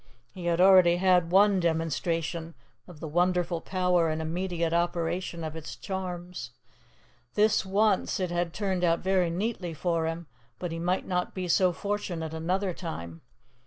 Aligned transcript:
He 0.33 0.45
had 0.47 0.59
already 0.59 0.97
had 0.97 1.29
one 1.31 1.59
demonstration 1.59 2.55
of 2.87 2.99
the 2.99 3.07
wonderful 3.07 3.61
power 3.61 4.09
and 4.09 4.19
immediate 4.19 4.73
operation 4.73 5.43
of 5.43 5.55
its 5.55 5.75
charms. 5.75 6.49
This 7.35 7.67
once, 7.67 8.19
it 8.19 8.31
had 8.31 8.51
turned 8.51 8.83
out 8.83 9.01
very 9.01 9.29
neatly 9.29 9.75
for 9.75 10.07
him, 10.07 10.25
but 10.57 10.71
he 10.71 10.79
might 10.79 11.05
not 11.05 11.35
be 11.35 11.47
so 11.47 11.71
fortunate 11.71 12.33
another 12.33 12.73
time. 12.73 13.21